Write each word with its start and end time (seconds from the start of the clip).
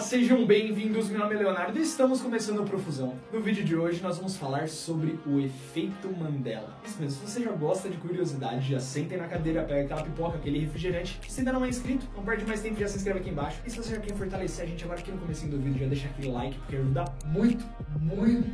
sejam 0.00 0.46
bem-vindos, 0.46 1.10
meu 1.10 1.18
nome 1.18 1.34
é 1.34 1.38
Leonardo 1.38 1.78
e 1.78 1.82
estamos 1.82 2.22
começando 2.22 2.62
a 2.62 2.64
Profusão. 2.64 3.18
No 3.30 3.38
vídeo 3.38 3.62
de 3.62 3.76
hoje 3.76 4.02
nós 4.02 4.16
vamos 4.16 4.34
falar 4.34 4.66
sobre 4.66 5.18
o 5.26 5.38
efeito 5.38 6.08
Mandela. 6.08 6.74
Isso 6.82 6.98
mesmo, 6.98 7.20
se 7.20 7.30
você 7.30 7.44
já 7.44 7.52
gosta 7.52 7.88
de 7.88 7.98
curiosidade, 7.98 8.70
já 8.70 8.80
sentem 8.80 9.18
na 9.18 9.28
cadeira, 9.28 9.62
pega 9.62 9.82
aquela 9.82 10.02
pipoca, 10.02 10.38
aquele 10.38 10.58
refrigerante. 10.58 11.20
Se 11.28 11.40
ainda 11.40 11.52
não 11.52 11.66
é 11.66 11.68
inscrito, 11.68 12.06
não 12.16 12.24
perde 12.24 12.46
mais 12.46 12.62
tempo, 12.62 12.80
já 12.80 12.88
se 12.88 12.96
inscreve 12.96 13.20
aqui 13.20 13.28
embaixo. 13.28 13.60
E 13.66 13.70
se 13.70 13.76
você 13.76 13.94
já 13.94 14.00
quer 14.00 14.14
fortalecer 14.14 14.64
a 14.64 14.68
gente 14.68 14.82
agora 14.84 14.98
aqui 14.98 15.10
no 15.10 15.18
começo 15.18 15.46
do 15.46 15.58
vídeo, 15.58 15.80
já 15.80 15.86
deixa 15.86 16.08
aquele 16.08 16.30
like, 16.30 16.58
porque 16.60 16.76
ajuda 16.76 17.04
muito, 17.26 17.64
muito, 18.00 18.48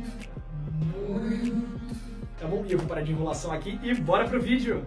muito. 0.75 1.67
Tá 2.37 2.47
bom? 2.47 2.65
E 2.67 2.73
eu 2.73 2.77
vou 2.77 2.87
parar 2.87 3.01
de 3.01 3.13
enrolação 3.13 3.53
aqui 3.53 3.79
e 3.81 3.93
bora 3.95 4.27
pro 4.27 4.41
vídeo! 4.41 4.85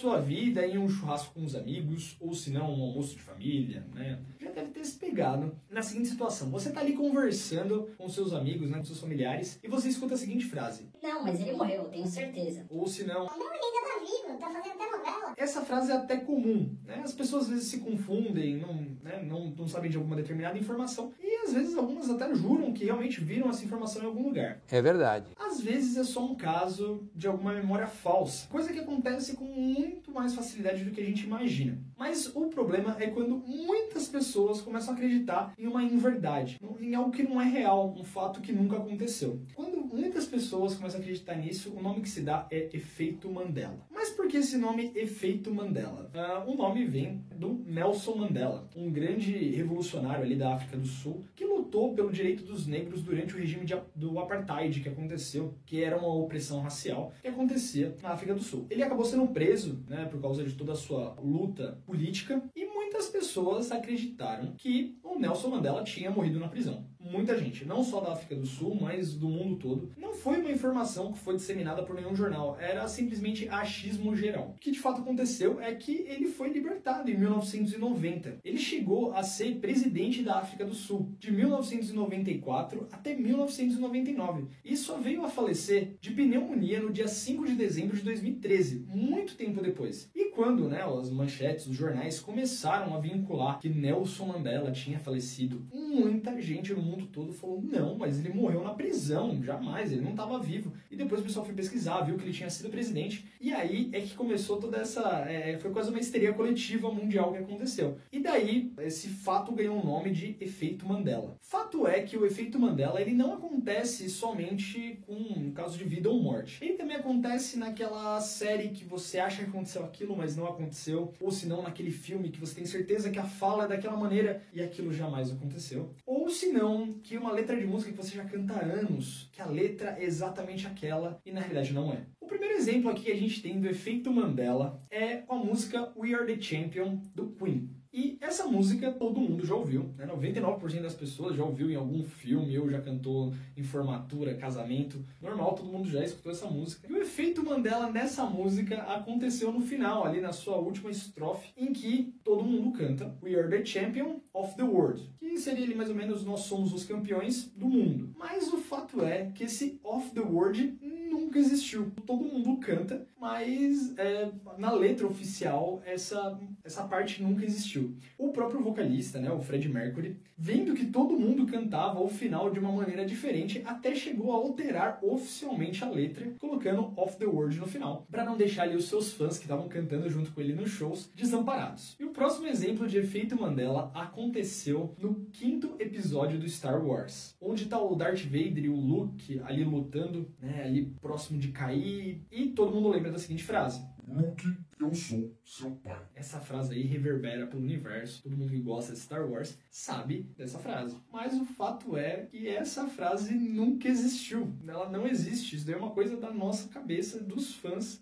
Sua 0.00 0.18
vida 0.18 0.66
em 0.66 0.78
um 0.78 0.88
churrasco 0.88 1.34
com 1.34 1.44
os 1.44 1.54
amigos, 1.54 2.16
ou 2.18 2.32
se 2.32 2.50
não, 2.50 2.70
um 2.70 2.82
almoço 2.82 3.14
de 3.16 3.22
família, 3.22 3.86
né? 3.94 4.18
Já 4.40 4.50
deve 4.50 4.70
ter 4.70 4.84
se 4.84 4.98
pegado 4.98 5.54
na 5.68 5.82
seguinte 5.82 6.08
situação. 6.08 6.50
Você 6.50 6.72
tá 6.72 6.80
ali 6.80 6.94
conversando 6.94 7.90
com 7.98 8.08
seus 8.08 8.32
amigos, 8.32 8.70
né, 8.70 8.78
com 8.78 8.84
seus 8.84 8.98
familiares, 8.98 9.60
e 9.62 9.68
você 9.68 9.88
escuta 9.88 10.14
a 10.14 10.16
seguinte 10.16 10.46
frase. 10.46 10.88
Não, 11.02 11.22
mas 11.22 11.38
ele 11.38 11.52
morreu, 11.52 11.84
tenho 11.84 12.06
certeza. 12.06 12.64
Ou 12.70 12.86
se 12.86 13.04
não... 13.04 13.26
Não, 13.26 13.54
ele 13.54 13.62
ainda 13.62 13.88
tá 13.88 13.98
vivo, 14.00 14.38
tá 14.38 14.50
fazendo 14.50 14.80
até 14.80 14.90
novela. 14.90 15.34
Essa 15.36 15.60
frase 15.62 15.92
é 15.92 15.96
até 15.96 16.16
comum, 16.16 16.74
né? 16.84 17.02
As 17.04 17.12
pessoas 17.12 17.44
às 17.44 17.50
vezes 17.50 17.68
se 17.68 17.80
confundem, 17.80 18.56
não, 18.56 18.74
né, 19.02 19.22
não, 19.22 19.50
não 19.50 19.68
sabem 19.68 19.90
de 19.90 19.98
alguma 19.98 20.16
determinada 20.16 20.58
informação, 20.58 21.12
e 21.20 21.39
às 21.50 21.54
vezes 21.54 21.76
algumas 21.76 22.08
até 22.08 22.32
juram 22.32 22.72
que 22.72 22.84
realmente 22.84 23.20
viram 23.20 23.50
essa 23.50 23.64
informação 23.64 24.02
em 24.02 24.06
algum 24.06 24.22
lugar. 24.22 24.62
É 24.70 24.80
verdade. 24.80 25.30
Às 25.36 25.60
vezes 25.60 25.96
é 25.96 26.04
só 26.04 26.24
um 26.24 26.34
caso 26.36 27.08
de 27.14 27.26
alguma 27.26 27.52
memória 27.52 27.88
falsa, 27.88 28.48
coisa 28.48 28.72
que 28.72 28.78
acontece 28.78 29.34
com 29.36 29.44
muito 29.44 30.12
mais 30.12 30.34
facilidade 30.34 30.84
do 30.84 30.92
que 30.92 31.00
a 31.00 31.04
gente 31.04 31.24
imagina. 31.24 31.78
Mas 31.98 32.30
o 32.34 32.46
problema 32.46 32.96
é 33.00 33.08
quando 33.08 33.36
muitas 33.36 34.06
pessoas 34.06 34.60
começam 34.60 34.94
a 34.94 34.96
acreditar 34.96 35.52
em 35.58 35.66
uma 35.66 35.82
inverdade, 35.82 36.58
em 36.80 36.94
algo 36.94 37.10
que 37.10 37.24
não 37.24 37.40
é 37.40 37.44
real, 37.44 37.94
um 37.98 38.04
fato 38.04 38.40
que 38.40 38.52
nunca 38.52 38.76
aconteceu. 38.76 39.40
Quando 39.54 39.80
muitas 39.84 40.26
pessoas 40.26 40.74
começam 40.74 41.00
a 41.00 41.02
acreditar 41.02 41.34
nisso, 41.34 41.72
o 41.76 41.82
nome 41.82 42.00
que 42.00 42.08
se 42.08 42.20
dá 42.20 42.46
é 42.50 42.68
efeito 42.72 43.28
Mandela. 43.28 43.86
Mas 43.90 44.10
por 44.10 44.28
que 44.28 44.36
esse 44.36 44.56
nome 44.56 44.92
efeito 44.94 45.52
Mandela? 45.52 46.10
Uh, 46.14 46.50
o 46.50 46.56
nome 46.56 46.84
vem 46.84 47.24
do 47.34 47.62
Nelson 47.66 48.14
Mandela, 48.14 48.68
um 48.76 48.90
grande 48.90 49.32
revolucionário 49.32 50.24
ali 50.24 50.36
da 50.36 50.54
África 50.54 50.76
do 50.76 50.86
Sul, 50.86 51.24
que 51.40 51.46
lutou 51.46 51.94
pelo 51.94 52.12
direito 52.12 52.44
dos 52.44 52.66
negros 52.66 53.02
durante 53.02 53.34
o 53.34 53.38
regime 53.38 53.64
de, 53.64 53.74
do 53.96 54.18
apartheid 54.18 54.78
que 54.78 54.90
aconteceu, 54.90 55.54
que 55.64 55.82
era 55.82 55.96
uma 55.96 56.12
opressão 56.12 56.60
racial 56.60 57.14
que 57.22 57.28
acontecia 57.28 57.96
na 58.02 58.10
África 58.10 58.34
do 58.34 58.42
Sul. 58.42 58.66
Ele 58.68 58.82
acabou 58.82 59.06
sendo 59.06 59.26
preso, 59.28 59.82
né, 59.88 60.04
por 60.04 60.20
causa 60.20 60.44
de 60.44 60.52
toda 60.52 60.72
a 60.72 60.76
sua 60.76 61.14
luta 61.18 61.78
política 61.86 62.42
e 62.54 62.66
muitas 62.66 63.08
pessoas 63.08 63.72
acreditaram 63.72 64.52
que 64.58 64.98
o 65.02 65.18
Nelson 65.18 65.48
Mandela 65.48 65.82
tinha 65.82 66.10
morrido 66.10 66.38
na 66.38 66.46
prisão 66.46 66.89
muita 67.00 67.38
gente, 67.38 67.64
não 67.64 67.82
só 67.82 68.00
da 68.00 68.12
África 68.12 68.34
do 68.34 68.46
Sul, 68.46 68.76
mas 68.80 69.14
do 69.14 69.28
mundo 69.28 69.56
todo. 69.56 69.92
Não 69.96 70.12
foi 70.12 70.38
uma 70.40 70.50
informação 70.50 71.12
que 71.12 71.18
foi 71.18 71.36
disseminada 71.36 71.82
por 71.82 71.94
nenhum 71.94 72.14
jornal, 72.14 72.58
era 72.60 72.86
simplesmente 72.88 73.48
achismo 73.48 74.14
geral. 74.14 74.54
O 74.56 74.60
que 74.60 74.70
de 74.70 74.78
fato 74.78 75.00
aconteceu 75.00 75.60
é 75.60 75.74
que 75.74 76.04
ele 76.06 76.26
foi 76.26 76.50
libertado 76.50 77.10
em 77.10 77.16
1990. 77.16 78.38
Ele 78.44 78.58
chegou 78.58 79.12
a 79.12 79.22
ser 79.22 79.56
presidente 79.56 80.22
da 80.22 80.38
África 80.38 80.64
do 80.64 80.74
Sul 80.74 81.14
de 81.18 81.32
1994 81.32 82.88
até 82.92 83.14
1999 83.14 84.46
e 84.64 84.76
só 84.76 84.98
veio 84.98 85.24
a 85.24 85.28
falecer 85.28 85.96
de 86.00 86.10
pneumonia 86.10 86.80
no 86.80 86.92
dia 86.92 87.08
5 87.08 87.46
de 87.46 87.54
dezembro 87.54 87.96
de 87.96 88.02
2013, 88.02 88.84
muito 88.88 89.36
tempo 89.36 89.62
depois. 89.62 90.10
E 90.14 90.26
quando 90.26 90.68
né, 90.68 90.82
as 90.82 91.10
manchetes, 91.10 91.66
os 91.66 91.76
jornais 91.76 92.20
começaram 92.20 92.94
a 92.94 93.00
vincular 93.00 93.58
que 93.58 93.68
Nelson 93.68 94.26
Mandela 94.26 94.70
tinha 94.70 94.98
falecido, 94.98 95.66
muita 95.72 96.40
gente 96.40 96.72
no 96.72 96.82
mundo 96.90 97.06
todo 97.06 97.32
falou: 97.32 97.62
não, 97.62 97.96
mas 97.96 98.18
ele 98.18 98.32
morreu 98.32 98.62
na 98.62 98.74
prisão, 98.74 99.42
jamais, 99.42 99.92
ele 99.92 100.02
não 100.02 100.10
estava 100.10 100.38
vivo. 100.38 100.72
E 100.90 100.96
depois 100.96 101.20
o 101.20 101.24
pessoal 101.24 101.44
foi 101.44 101.54
pesquisar, 101.54 102.02
viu 102.02 102.16
que 102.16 102.24
ele 102.24 102.32
tinha 102.32 102.50
sido 102.50 102.70
presidente. 102.70 103.26
E 103.40 103.52
aí 103.52 103.88
é 103.92 104.00
que 104.00 104.14
começou 104.14 104.58
toda 104.58 104.78
essa. 104.78 105.00
É, 105.28 105.58
foi 105.58 105.70
quase 105.70 105.90
uma 105.90 106.00
histeria 106.00 106.32
coletiva 106.32 106.90
mundial 106.92 107.32
que 107.32 107.38
aconteceu. 107.38 107.98
E 108.12 108.20
daí 108.20 108.72
esse 108.78 109.08
fato 109.08 109.52
ganhou 109.52 109.80
o 109.80 109.84
nome 109.84 110.10
de 110.10 110.36
efeito 110.40 110.86
Mandela. 110.86 111.36
Fato 111.40 111.86
é 111.86 112.02
que 112.02 112.16
o 112.16 112.26
efeito 112.26 112.58
Mandela 112.58 113.00
ele 113.00 113.12
não 113.12 113.34
acontece 113.34 114.08
somente 114.08 114.98
com 115.06 115.14
um 115.14 115.52
caso 115.52 115.78
de 115.78 115.84
vida 115.84 116.08
ou 116.08 116.20
morte. 116.20 116.62
Ele 116.62 116.74
também 116.74 116.96
acontece 116.96 117.58
naquela 117.58 118.20
série 118.20 118.70
que 118.70 118.84
você 118.84 119.18
acha 119.18 119.42
que 119.42 119.50
aconteceu 119.50 119.84
aquilo, 119.84 120.16
mas 120.16 120.36
não 120.36 120.46
aconteceu. 120.46 121.12
Ou 121.20 121.30
se 121.30 121.46
não, 121.46 121.62
naquele 121.62 121.90
filme 121.90 122.30
que 122.30 122.40
você 122.40 122.54
tem 122.54 122.66
certeza 122.66 123.10
que 123.10 123.18
a 123.18 123.24
fala 123.24 123.64
é 123.64 123.68
daquela 123.68 123.96
maneira 123.96 124.42
e 124.52 124.60
aquilo 124.60 124.92
jamais 124.92 125.30
aconteceu. 125.30 125.94
Ou 126.06 126.28
se 126.28 126.52
não, 126.52 126.79
que 127.02 127.16
uma 127.16 127.32
letra 127.32 127.56
de 127.56 127.66
música 127.66 127.90
que 127.90 127.96
você 127.96 128.16
já 128.16 128.24
canta 128.24 128.54
há 128.54 128.62
anos, 128.62 129.28
que 129.32 129.40
a 129.40 129.46
letra 129.46 129.96
é 129.98 130.04
exatamente 130.04 130.66
aquela 130.66 131.20
e 131.24 131.32
na 131.32 131.40
realidade 131.40 131.72
não 131.72 131.92
é. 131.92 132.06
O 132.20 132.26
primeiro 132.26 132.54
exemplo 132.54 132.90
aqui 132.90 133.04
que 133.04 133.12
a 133.12 133.16
gente 133.16 133.42
tem 133.42 133.60
do 133.60 133.68
efeito 133.68 134.12
Mandela 134.12 134.78
é 134.90 135.16
com 135.16 135.34
a 135.34 135.44
música 135.44 135.92
We 135.96 136.14
Are 136.14 136.26
the 136.26 136.40
Champion 136.40 137.00
do 137.14 137.30
Queen. 137.30 137.79
E 137.92 138.16
essa 138.20 138.46
música 138.46 138.92
todo 138.92 139.20
mundo 139.20 139.44
já 139.44 139.54
ouviu, 139.54 139.92
né? 139.96 140.06
99% 140.06 140.80
das 140.80 140.94
pessoas 140.94 141.34
já 141.34 141.44
ouviu 141.44 141.70
em 141.70 141.74
algum 141.74 142.04
filme, 142.04 142.56
ou 142.56 142.70
já 142.70 142.80
cantou 142.80 143.34
em 143.56 143.64
formatura, 143.64 144.36
casamento. 144.36 145.04
Normal, 145.20 145.54
todo 145.54 145.72
mundo 145.72 145.88
já 145.88 146.04
escutou 146.04 146.30
essa 146.30 146.46
música. 146.46 146.86
E 146.88 146.92
o 146.92 147.02
efeito 147.02 147.44
Mandela 147.44 147.90
nessa 147.90 148.24
música 148.24 148.76
aconteceu 148.82 149.50
no 149.50 149.60
final, 149.60 150.04
ali 150.04 150.20
na 150.20 150.32
sua 150.32 150.56
última 150.56 150.90
estrofe, 150.90 151.52
em 151.56 151.72
que 151.72 152.14
todo 152.22 152.44
mundo 152.44 152.70
canta 152.70 153.16
We 153.20 153.34
are 153.34 153.48
the 153.48 153.64
champion 153.64 154.20
of 154.32 154.54
the 154.54 154.62
world, 154.62 155.10
que 155.18 155.36
seria 155.38 155.64
ali 155.64 155.74
mais 155.74 155.88
ou 155.88 155.96
menos 155.96 156.24
nós 156.24 156.40
somos 156.40 156.72
os 156.72 156.84
campeões 156.84 157.50
do 157.56 157.68
mundo. 157.68 158.14
Mas 158.16 158.52
o 158.52 158.58
fato 158.58 159.02
é 159.04 159.32
que 159.34 159.44
esse 159.44 159.80
of 159.82 160.10
the 160.10 160.20
world 160.20 160.78
nunca 161.10 161.38
existiu. 161.38 161.90
Todo 162.06 162.24
mundo 162.24 162.58
canta, 162.58 163.06
mas 163.20 163.96
é, 163.98 164.30
na 164.56 164.72
letra 164.72 165.06
oficial 165.06 165.82
essa, 165.84 166.38
essa 166.64 166.84
parte 166.84 167.22
nunca 167.22 167.44
existiu. 167.44 167.96
O 168.16 168.28
próprio 168.28 168.62
vocalista, 168.62 169.18
né, 169.18 169.30
o 169.30 169.40
Fred 169.40 169.68
Mercury, 169.68 170.16
vendo 170.38 170.74
que 170.74 170.86
todo 170.86 171.18
mundo 171.18 171.46
cantava 171.46 172.00
o 172.00 172.08
final 172.08 172.50
de 172.50 172.58
uma 172.58 172.72
maneira 172.72 173.04
diferente, 173.04 173.62
até 173.66 173.94
chegou 173.94 174.32
a 174.32 174.36
alterar 174.36 174.98
oficialmente 175.02 175.84
a 175.84 175.90
letra, 175.90 176.32
colocando 176.38 176.92
Off 176.96 177.18
the 177.18 177.26
World 177.26 177.58
no 177.58 177.66
final, 177.66 178.06
para 178.10 178.24
não 178.24 178.36
deixar 178.36 178.62
ali 178.62 178.76
os 178.76 178.86
seus 178.86 179.12
fãs 179.12 179.36
que 179.36 179.44
estavam 179.44 179.68
cantando 179.68 180.08
junto 180.08 180.32
com 180.32 180.40
ele 180.40 180.54
nos 180.54 180.70
shows 180.70 181.10
desamparados. 181.14 181.96
E 182.00 182.04
o 182.04 182.10
próximo 182.10 182.46
exemplo 182.46 182.86
de 182.86 182.98
efeito 182.98 183.38
Mandela 183.38 183.90
aconteceu 183.94 184.94
no 184.98 185.26
quinto 185.32 185.74
episódio 185.78 186.38
do 186.38 186.48
Star 186.48 186.84
Wars, 186.84 187.36
onde 187.40 187.66
tá 187.66 187.80
o 187.80 187.94
Darth 187.94 188.24
Vader 188.24 188.64
e 188.64 188.68
o 188.68 188.76
Luke 188.76 189.40
ali 189.44 189.64
lutando, 189.64 190.30
né, 190.40 190.62
ali 190.64 190.94
próximo 191.00 191.38
de 191.38 191.48
cair. 191.48 192.24
E 192.30 192.48
todo 192.48 192.74
mundo 192.74 192.88
lembra 192.88 193.10
da 193.10 193.18
seguinte 193.18 193.44
frase: 193.44 193.84
Luke, 194.06 194.46
eu 194.78 194.92
sou 194.94 195.36
seu 195.44 195.70
pai. 195.76 196.02
Essa 196.14 196.40
frase 196.40 196.74
aí 196.74 196.82
reverbera 196.82 197.46
pelo 197.46 197.62
universo. 197.62 198.22
Todo 198.22 198.36
mundo 198.36 198.50
que 198.50 198.58
gosta 198.58 198.92
de 198.92 198.98
Star 198.98 199.28
Wars 199.28 199.58
sabe 199.70 200.22
dessa 200.36 200.58
frase. 200.58 200.96
Mas 201.12 201.34
o 201.34 201.44
fato 201.44 201.96
é 201.96 202.26
que 202.26 202.48
essa 202.48 202.88
frase 202.88 203.34
nunca 203.34 203.88
existiu. 203.88 204.52
Ela 204.66 204.88
não 204.88 205.06
existe. 205.06 205.56
Isso 205.56 205.66
daí 205.66 205.74
é 205.74 205.78
uma 205.78 205.90
coisa 205.90 206.16
da 206.16 206.32
nossa 206.32 206.68
cabeça, 206.68 207.22
dos 207.22 207.54
fãs. 207.54 208.00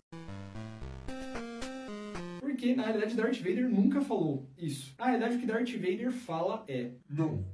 Porque 2.39 2.75
na 2.75 2.83
realidade 2.83 3.15
Darth 3.15 3.37
Vader 3.37 3.69
nunca 3.69 4.01
falou 4.01 4.49
isso. 4.57 4.95
Na 4.97 5.05
realidade 5.05 5.37
o 5.37 5.39
que 5.39 5.45
Darth 5.45 5.71
Vader 5.73 6.11
fala 6.11 6.65
é: 6.67 6.91
Não, 7.09 7.45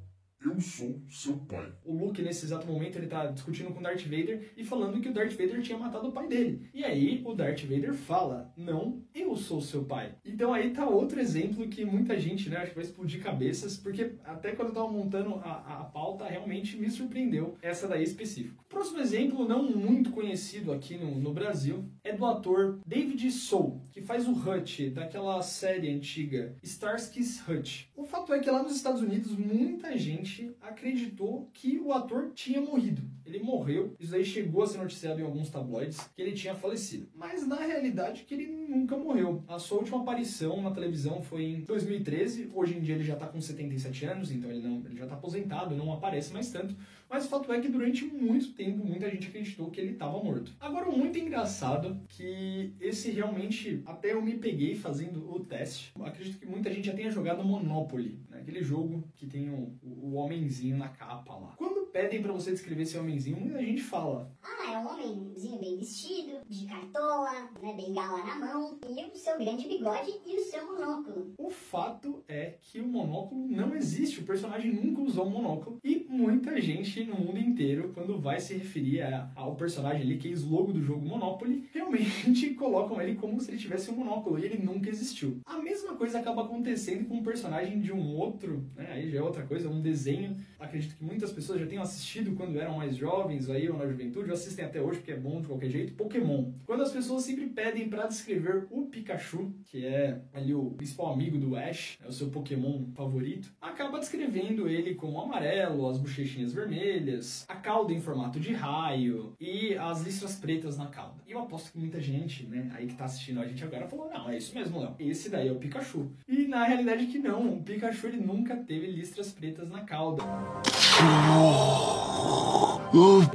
eu 0.46 0.60
sou 0.62 1.02
seu 1.10 1.38
pai. 1.38 1.72
O 1.84 1.94
Luke, 1.94 2.22
nesse 2.22 2.46
exato 2.46 2.68
momento, 2.68 2.98
ele 2.98 3.08
tá 3.08 3.26
discutindo 3.26 3.72
com 3.72 3.80
o 3.80 3.84
Darth 3.84 4.04
Vader 4.04 4.52
e 4.56 4.64
falando 4.64 5.02
que 5.02 5.10
o 5.10 5.14
Darth 5.14 5.32
Vader 5.32 5.62
tinha 5.62 5.78
matado 5.78 6.08
o 6.08 6.12
pai 6.12 6.28
dele. 6.28 6.70
E 6.74 6.84
aí, 6.84 7.22
o 7.26 7.34
Darth 7.34 7.62
Vader 7.62 7.94
fala, 7.94 8.54
não, 8.56 9.04
eu 9.14 9.36
sou 9.36 9.60
seu 9.60 9.84
pai. 9.84 10.16
Então 10.24 10.54
aí 10.54 10.72
tá 10.72 10.88
outro 10.88 11.20
exemplo 11.20 11.68
que 11.68 11.84
muita 11.84 12.18
gente, 12.20 12.50
né, 12.50 12.58
acho 12.58 12.70
que 12.70 12.76
vai 12.76 12.84
explodir 12.84 13.22
cabeças, 13.22 13.78
porque 13.78 14.16
até 14.24 14.52
quando 14.52 14.70
eu 14.70 14.76
tava 14.76 14.92
montando 14.92 15.36
a, 15.36 15.82
a 15.82 15.84
pauta, 15.86 16.26
realmente 16.26 16.78
me 16.78 16.90
surpreendeu 16.90 17.58
essa 17.62 17.88
daí 17.88 18.04
específico. 18.04 18.64
Próximo 18.70 19.00
exemplo, 19.00 19.48
não 19.48 19.64
muito 19.64 20.12
conhecido 20.12 20.72
aqui 20.72 20.98
no, 20.98 21.20
no 21.20 21.34
Brasil, 21.34 21.86
é 22.04 22.14
do 22.14 22.26
ator 22.26 22.80
David 22.86 23.32
Soul, 23.32 23.82
que 23.96 24.02
faz 24.02 24.28
o 24.28 24.34
Hutch, 24.34 24.90
daquela 24.92 25.42
série 25.42 25.90
antiga 25.90 26.54
Starsky's 26.62 27.42
Hutch. 27.48 27.86
O 27.96 28.04
fato 28.04 28.34
é 28.34 28.40
que 28.40 28.52
lá 28.52 28.62
nos 28.62 28.76
Estados 28.76 29.02
Unidos, 29.02 29.32
muita 29.32 29.98
gente 29.98 30.54
acreditou 30.62 31.50
que 31.54 31.80
o 31.80 31.94
ator 31.94 32.34
tinha 32.36 32.60
morrido. 32.60 33.02
Ele 33.26 33.40
morreu, 33.40 33.96
isso 33.98 34.14
aí 34.14 34.26
chegou 34.26 34.64
a 34.64 34.68
ser 34.68 34.80
noticiado 34.80 35.22
em 35.22 35.24
alguns 35.24 35.50
tabloides 35.50 35.98
que 36.14 36.22
ele 36.22 36.34
tinha 36.34 36.54
falecido. 36.54 37.08
Mas 37.16 37.48
na 37.48 37.56
realidade 37.56 38.24
que 38.24 38.34
ele 38.34 38.48
nunca 38.48 38.98
morreu. 38.98 39.44
A 39.48 39.58
sua 39.58 39.78
última 39.78 40.02
aparição 40.02 40.62
na 40.62 40.72
televisão 40.72 41.22
foi 41.22 41.44
em 41.44 41.62
2013. 41.62 42.52
Hoje 42.54 42.78
em 42.78 42.82
dia 42.82 42.96
ele 42.96 43.04
já 43.04 43.16
tá 43.16 43.28
com 43.28 43.40
77 43.40 44.06
anos, 44.06 44.30
então 44.30 44.50
ele 44.50 44.62
não, 44.62 44.84
ele 44.86 44.98
já 44.98 45.08
tá 45.08 45.16
aposentado, 45.16 45.74
não 45.74 45.94
aparece 45.94 46.34
mais 46.34 46.52
tanto. 46.52 46.76
Mas 47.10 47.26
o 47.26 47.30
fato 47.30 47.52
é 47.54 47.62
que 47.62 47.70
durante 47.70 48.04
muito 48.06 48.54
tempo 48.54 48.84
muita 48.84 49.10
gente 49.10 49.28
acreditou 49.28 49.70
que 49.70 49.80
ele 49.80 49.94
estava 49.94 50.22
morto. 50.24 50.52
Agora, 50.60 50.90
o 50.90 50.98
muito 50.98 51.18
engraçado 51.20 52.00
que 52.10 52.74
esse 52.80 53.12
realmente 53.12 53.82
até 53.86 54.14
eu 54.14 54.22
me 54.22 54.38
peguei 54.38 54.76
fazendo 54.76 55.32
o 55.32 55.40
teste. 55.40 55.94
Acredito 56.02 56.40
que 56.40 56.46
muita 56.46 56.72
gente 56.72 56.86
já 56.86 56.94
tenha 56.94 57.12
jogado 57.12 57.44
Monopoly, 57.44 58.20
né? 58.30 58.40
aquele 58.40 58.64
jogo 58.64 59.04
que 59.16 59.26
tem 59.26 59.50
o, 59.50 59.78
o, 59.82 60.16
homenzinho 60.16 60.78
na 60.78 60.90
capa 60.90 61.36
lá. 61.36 61.54
Quando 61.58 61.75
pedem 61.96 62.22
para 62.22 62.34
você 62.34 62.52
descrever 62.52 62.84
esse 62.84 62.98
homenzinho, 62.98 63.40
muita 63.40 63.64
gente 63.64 63.82
fala: 63.82 64.30
Ah, 64.44 64.74
é 64.74 64.78
um 64.78 64.86
homenzinho 64.86 65.58
bem 65.58 65.78
vestido, 65.78 66.42
de 66.46 66.66
cartola, 66.66 67.50
né, 67.64 67.74
bengala 67.74 68.18
na 68.18 68.36
mão, 68.36 68.78
e 68.86 69.06
o 69.06 69.16
seu 69.16 69.38
grande 69.38 69.66
bigode 69.66 70.12
e 70.26 70.38
o 70.38 70.44
seu 70.44 70.66
monóculo. 70.66 71.34
O 71.38 71.50
fato 71.50 72.22
é 72.28 72.58
que 72.62 72.82
o 72.82 72.88
monóculo 72.88 73.48
não 73.48 73.74
existe, 73.74 74.20
o 74.20 74.26
personagem 74.26 74.74
nunca 74.74 75.02
usou 75.04 75.30
monóculo 75.30 75.78
e 75.82 76.06
muita 76.10 76.60
gente 76.60 77.06
no 77.06 77.16
mundo 77.16 77.40
inteiro, 77.40 77.94
quando 77.94 78.20
vai 78.20 78.42
se 78.42 78.56
referir 78.56 79.02
a, 79.02 79.32
ao 79.34 79.56
personagem 79.56 80.02
ali, 80.02 80.18
que 80.18 80.30
é 80.30 80.36
o 80.36 80.50
logo 80.50 80.74
do 80.74 80.82
jogo 80.82 81.08
Monopoly, 81.08 81.70
realmente 81.74 82.50
colocam 82.56 83.02
ele 83.02 83.16
como 83.16 83.40
se 83.40 83.52
ele 83.52 83.58
tivesse 83.58 83.90
um 83.90 83.96
monóculo 83.96 84.38
e 84.38 84.44
ele 84.44 84.62
nunca 84.62 84.90
existiu. 84.90 85.40
A 85.46 85.60
mesma 85.60 85.96
coisa 85.96 86.20
acaba 86.20 86.44
acontecendo 86.44 87.08
com 87.08 87.16
um 87.16 87.24
personagem 87.24 87.80
de 87.80 87.94
um 87.94 88.16
outro, 88.18 88.70
né, 88.76 88.90
aí 88.92 89.10
já 89.10 89.20
é 89.20 89.22
outra 89.22 89.44
coisa, 89.44 89.70
um 89.70 89.82
desenho. 89.82 90.36
Acredito 90.60 90.98
que 90.98 91.06
muitas 91.06 91.32
pessoas 91.32 91.62
já 91.62 91.66
tenham 91.66 91.85
assistido 91.86 92.36
quando 92.36 92.60
eram 92.60 92.78
mais 92.78 92.96
jovens 92.96 93.50
aí 93.50 93.70
ou 93.70 93.78
na 93.78 93.88
juventude, 93.88 94.30
ou 94.30 94.34
assistem 94.34 94.66
até 94.66 94.82
hoje 94.82 95.00
porque 95.00 95.12
é 95.12 95.18
bom 95.18 95.42
de 95.42 95.48
qualquer 95.48 95.70
jeito, 95.70 95.94
Pokémon. 95.94 96.52
Quando 96.66 96.84
as 96.84 96.92
pessoas 96.92 97.24
sempre 97.24 97.48
pedem 97.48 97.88
para 97.88 98.08
descrever 98.08 98.68
o 98.70 98.86
Pikachu, 98.86 99.54
que 99.66 99.86
é 99.86 100.22
ali 100.34 100.54
o 100.54 100.72
principal 100.72 101.14
amigo 101.14 101.38
do 101.38 101.56
Ash, 101.56 101.98
é 102.04 102.08
o 102.08 102.12
seu 102.12 102.30
Pokémon 102.30 102.86
favorito, 102.94 103.54
acaba 103.62 104.00
descrevendo 104.00 104.68
ele 104.68 104.96
como 104.96 105.20
amarelo, 105.20 105.88
as 105.88 105.98
bochechinhas 105.98 106.54
vermelhas, 106.54 107.46
a 107.48 107.56
cauda 107.56 107.94
em 107.94 108.02
formato 108.02 108.40
de 108.40 108.54
raio 108.54 109.34
e 109.40 109.76
as 109.76 110.04
listras 110.04 110.36
pretas 110.36 110.78
na 110.78 110.88
cauda. 110.88 111.22
E 111.28 111.32
eu 111.32 111.40
aposto 111.40 111.72
que 111.72 111.78
muita 111.78 112.00
gente, 112.00 112.46
né, 112.46 112.72
aí 112.74 112.88
que 112.88 112.96
tá 112.96 113.06
assistindo 113.06 113.40
a 113.40 113.48
gente 113.48 113.64
agora 113.64 113.88
falou: 113.88 114.10
"Não, 114.10 114.30
é 114.30 114.38
isso 114.38 114.54
mesmo, 114.56 114.80
Léo. 114.80 114.96
Esse 115.00 115.30
daí 115.30 115.48
é 115.48 115.52
o 115.52 115.56
Pikachu". 115.56 116.12
E 116.28 116.48
na 116.48 116.64
realidade 116.66 117.06
que 117.08 117.20
não, 117.20 117.54
o 117.56 117.64
Pikachu 117.64 118.08
ele 118.08 118.18
nunca 118.18 118.56
teve 118.56 118.88
listras 118.88 119.32
pretas 119.32 119.70
na 119.70 119.82
cauda. 119.82 120.24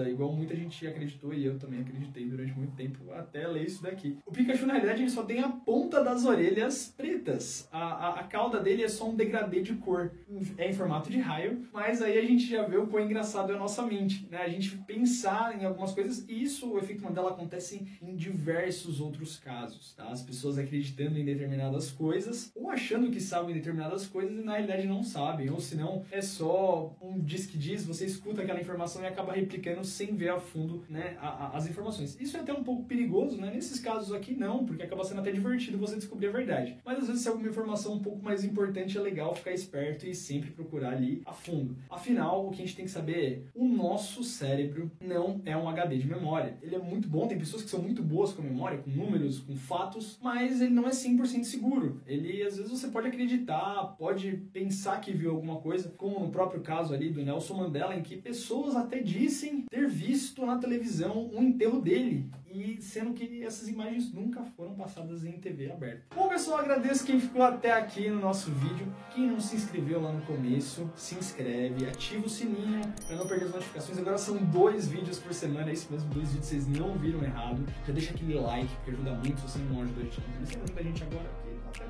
Igual 0.08 0.32
muita 0.32 0.56
gente 0.56 0.86
acreditou 0.86 1.34
e 1.34 1.44
eu 1.44 1.58
também 1.58 1.80
acreditei 1.80 2.24
durante 2.26 2.52
muito 2.52 2.74
tempo 2.74 3.12
até 3.12 3.46
ler 3.46 3.66
isso 3.66 3.82
daqui. 3.82 4.16
O 4.24 4.32
Pikachu, 4.32 4.66
na 4.66 4.74
realidade, 4.74 5.02
ele 5.02 5.10
só 5.10 5.22
tem 5.22 5.40
a 5.40 5.48
ponta 5.48 6.02
das 6.02 6.24
orelhas 6.24 6.94
pretas. 6.96 7.68
A, 7.70 7.78
a, 7.78 8.20
a 8.20 8.24
cauda 8.24 8.60
dele 8.60 8.82
é 8.82 8.88
só 8.88 9.08
um 9.08 9.14
degradê 9.14 9.60
de 9.60 9.74
cor. 9.74 10.12
É 10.56 10.70
em 10.70 10.72
formato 10.72 11.10
de 11.10 11.18
raio, 11.18 11.66
mas 11.72 12.00
aí 12.00 12.18
a 12.18 12.22
gente 12.22 12.46
já 12.46 12.62
vê 12.62 12.76
o 12.76 12.86
quão 12.86 13.04
engraçado 13.04 13.52
é 13.52 13.56
a 13.56 13.58
nossa 13.58 13.82
mente. 13.82 14.26
Né? 14.30 14.38
A 14.38 14.48
gente 14.48 14.76
pensar 14.78 15.60
em 15.60 15.64
algumas 15.64 15.92
coisas 15.92 16.24
e 16.28 16.42
isso, 16.42 16.72
o 16.72 16.78
efeito 16.78 17.02
Mandela, 17.02 17.30
acontece 17.30 17.86
em 18.00 18.16
diversos 18.16 19.00
outros 19.00 19.36
casos. 19.36 19.92
Tá? 19.94 20.08
As 20.08 20.22
pessoas 20.22 20.58
acreditando 20.58 21.18
em 21.18 21.24
determinadas 21.24 21.90
coisas 21.90 22.50
ou 22.54 22.70
achando 22.70 23.10
que 23.10 23.20
sabem 23.20 23.54
determinadas 23.54 24.06
coisas 24.06 24.38
e 24.38 24.42
na 24.42 24.52
realidade 24.52 24.86
não 24.86 25.02
sabem. 25.02 25.50
Ou 25.50 25.60
se 25.60 25.76
não, 25.76 26.04
é 26.10 26.22
só 26.22 26.96
um 27.02 27.18
diz 27.18 27.46
que 27.46 27.58
diz, 27.58 27.84
você 27.84 28.06
escuta 28.06 28.42
aquela 28.42 28.60
informação 28.60 29.02
e 29.02 29.06
acaba 29.06 29.36
sem 29.85 30.14
ver 30.14 30.31
a 30.31 30.38
fundo 30.38 30.85
né, 30.88 31.17
a, 31.20 31.29
a, 31.29 31.56
as 31.56 31.69
informações. 31.69 32.17
Isso 32.20 32.37
é 32.37 32.41
até 32.41 32.52
um 32.52 32.62
pouco 32.62 32.85
perigoso, 32.85 33.41
né? 33.41 33.50
Nesses 33.52 33.81
casos 33.81 34.12
aqui 34.12 34.35
não, 34.35 34.64
porque 34.64 34.82
acaba 34.82 35.05
sendo 35.05 35.20
até 35.20 35.32
divertido 35.32 35.79
você 35.79 35.97
descobrir 35.97 36.29
a 36.29 36.32
verdade. 36.32 36.76
Mas 36.85 36.99
às 36.99 37.06
vezes 37.06 37.23
se 37.23 37.29
alguma 37.29 37.49
informação 37.49 37.94
um 37.94 38.00
pouco 38.00 38.23
mais 38.23 38.44
importante 38.44 38.97
é 38.97 39.00
legal 39.00 39.35
ficar 39.35 39.52
esperto 39.52 40.06
e 40.06 40.14
sempre 40.14 40.50
procurar 40.50 40.91
ali 40.93 41.23
a 41.25 41.32
fundo. 41.32 41.76
Afinal, 41.88 42.47
o 42.47 42.50
que 42.50 42.62
a 42.62 42.64
gente 42.64 42.76
tem 42.76 42.85
que 42.85 42.91
saber 42.91 43.20
é, 43.20 43.41
o 43.55 43.67
nosso 43.67 44.25
cérebro 44.25 44.91
não 45.00 45.41
é 45.44 45.56
um 45.56 45.69
HD 45.69 45.99
de 45.99 46.08
memória. 46.08 46.56
Ele 46.62 46.75
é 46.75 46.79
muito 46.79 47.08
bom, 47.08 47.26
tem 47.26 47.38
pessoas 47.38 47.62
que 47.62 47.70
são 47.70 47.82
muito 47.82 48.02
boas 48.02 48.32
com 48.32 48.43
memória, 48.43 48.79
com 48.79 48.91
números, 48.91 49.41
com 49.41 49.55
fatos, 49.56 50.19
mas 50.23 50.61
ele 50.61 50.73
não 50.73 50.87
é 50.87 50.91
100% 50.91 51.44
seguro. 51.44 52.00
Ele, 52.06 52.43
às 52.43 52.56
vezes, 52.56 52.70
você 52.70 52.88
pode 52.88 53.08
acreditar, 53.08 53.94
pode 53.99 54.32
pensar 54.52 55.00
que 55.00 55.12
viu 55.12 55.31
alguma 55.31 55.61
coisa, 55.61 55.91
como 55.97 56.20
no 56.20 56.31
próprio 56.31 56.61
caso 56.61 56.94
ali 56.94 57.11
do 57.11 57.23
Nelson 57.23 57.55
Mandela, 57.55 57.94
em 57.94 58.02
que 58.02 58.17
pessoas 58.17 58.75
até 58.75 59.00
dissem 59.40 59.64
ter 59.70 59.88
visto 59.88 60.44
na 60.44 60.58
televisão 60.58 61.31
um 61.32 61.42
enterro 61.42 61.81
dele. 61.81 62.31
E 62.52 62.82
sendo 62.82 63.14
que 63.14 63.44
essas 63.44 63.69
imagens 63.69 64.12
nunca 64.12 64.42
foram 64.42 64.75
passadas 64.75 65.25
em 65.25 65.32
TV 65.32 65.70
aberta. 65.70 66.02
Bom, 66.14 66.28
pessoal, 66.28 66.58
agradeço 66.58 67.06
quem 67.06 67.20
ficou 67.20 67.42
até 67.42 67.72
aqui 67.72 68.10
no 68.10 68.20
nosso 68.20 68.50
vídeo. 68.50 68.92
Quem 69.14 69.28
não 69.28 69.40
se 69.40 69.54
inscreveu 69.54 70.02
lá 70.02 70.12
no 70.12 70.20
começo, 70.22 70.90
se 70.96 71.14
inscreve, 71.14 71.87
ativa 71.87 72.26
o 72.26 72.28
sininho 72.28 72.81
para 73.06 73.16
não 73.16 73.26
perder 73.26 73.46
as 73.46 73.52
notificações. 73.52 73.98
Agora 73.98 74.19
são 74.19 74.37
dois 74.37 74.88
vídeos 74.88 75.19
por 75.19 75.32
semana, 75.32 75.70
é 75.70 75.75
isso 75.75 75.88
mesmo, 75.90 76.12
dois 76.12 76.28
vídeos, 76.28 76.46
vocês 76.46 76.66
não 76.66 76.98
viram 76.98 77.22
errado. 77.22 77.64
Já 77.87 77.92
deixa 77.92 78.12
aquele 78.12 78.34
like, 78.34 78.70
que 78.84 78.90
ajuda 78.90 79.14
muito, 79.14 79.40
se 79.40 79.48
você 79.48 79.58
não 79.70 79.82
ajuda 79.82 80.00
a 80.00 80.04
gente, 80.04 80.20
você 80.44 80.56
ajuda 80.56 80.82
gente 80.82 81.02
agora 81.04 81.50
aqui 81.70 81.82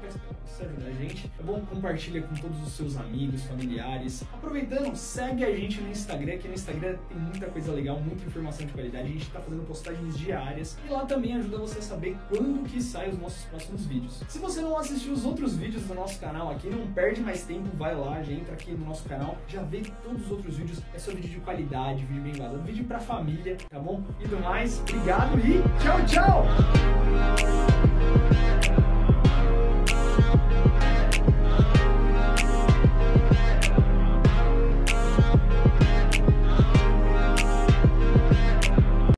você 0.44 0.64
ajuda 0.64 0.86
a 0.86 0.92
gente. 0.92 1.30
É 1.38 1.42
bom 1.42 1.60
compartilha 1.60 2.22
com 2.22 2.34
todos 2.34 2.62
os 2.62 2.72
seus 2.72 2.96
amigos, 2.96 3.44
familiares. 3.44 4.24
Aproveitando, 4.32 4.94
segue 4.94 5.44
a 5.44 5.54
gente 5.54 5.80
no 5.80 5.90
Instagram, 5.90 6.38
que 6.38 6.48
no 6.48 6.54
Instagram 6.54 6.96
tem 7.08 7.16
muita 7.16 7.46
coisa 7.46 7.72
legal, 7.72 7.98
muita 8.00 8.24
informação 8.24 8.66
de 8.66 8.72
qualidade. 8.72 9.04
A 9.04 9.08
gente 9.08 9.22
está 9.22 9.40
fazendo 9.40 9.66
postagens 9.66 10.18
diárias 10.18 10.76
e 10.86 10.90
lá 10.90 11.06
também 11.06 11.34
ajuda 11.34 11.58
você 11.58 11.78
a 11.78 11.82
saber 11.82 12.16
quando 12.28 12.68
que 12.68 12.82
saem 12.82 13.10
os 13.10 13.18
nossos 13.18 13.44
próximos 13.44 13.86
vídeos. 13.86 14.22
Se 14.28 14.38
você 14.38 14.60
não 14.60 14.76
assistiu 14.76 15.12
os 15.12 15.24
outros 15.24 15.56
vídeos 15.56 15.82
do 15.84 15.94
nosso 15.94 16.18
canal 16.20 16.50
aqui, 16.50 16.68
não 16.68 16.86
perde 16.92 17.20
mais 17.20 17.44
tempo, 17.44 17.68
vai 17.76 17.94
lá, 17.94 18.22
já 18.22 18.32
entra 18.32 18.52
aqui 18.52 18.72
no 18.72 18.84
nosso 18.84 19.08
canal, 19.08 19.36
já 19.48 19.62
vê 19.62 19.82
todos 20.02 20.26
os 20.26 20.30
outros 20.30 20.56
vídeos. 20.56 20.80
É 20.94 20.98
só 20.98 21.10
vídeo 21.12 21.30
de 21.30 21.40
qualidade, 21.40 22.04
vídeo 22.04 22.22
bem 22.22 22.32
vazado, 22.32 22.62
vídeo 22.62 22.84
pra 22.84 23.00
família, 23.00 23.56
tá 23.68 23.78
bom? 23.78 24.02
E 24.20 24.28
do 24.28 24.38
mais, 24.40 24.80
obrigado 24.80 25.38
e 25.38 25.62
tchau, 25.82 26.04
tchau! 26.06 26.44